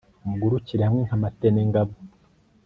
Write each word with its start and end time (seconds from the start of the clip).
mugurukire 0.27 0.81
hamwe 0.87 1.01
nka 1.07 1.17
matenengabo 1.23 1.93